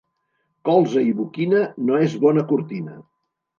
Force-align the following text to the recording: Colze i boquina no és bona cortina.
Colze 0.69 1.03
i 1.09 1.13
boquina 1.19 1.61
no 1.91 2.01
és 2.09 2.19
bona 2.27 2.47
cortina. 2.55 3.01